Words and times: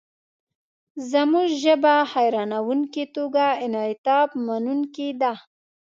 زموږ 1.11 1.47
ژبه 1.63 1.95
حیرانوونکې 2.13 3.03
توګه 3.15 3.45
انعطافمنونکې 3.65 5.09
ده. 5.21 5.33